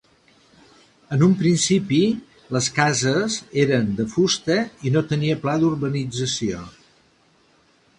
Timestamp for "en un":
1.17-1.35